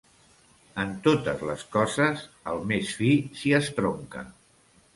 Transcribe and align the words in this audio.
En 0.83 0.93
totes 1.07 1.43
les 1.49 1.65
coses 1.75 2.25
el 2.53 2.65
més 2.73 2.97
fi 3.03 3.13
s'hi 3.43 3.55
estronca. 3.61 4.29